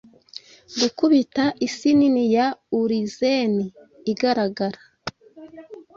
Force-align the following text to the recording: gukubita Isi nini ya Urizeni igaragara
gukubita 0.79 1.43
Isi 1.67 1.89
nini 1.97 2.23
ya 2.35 2.47
Urizeni 2.79 3.65
igaragara 4.11 4.79